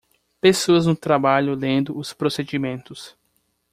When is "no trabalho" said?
0.87-1.53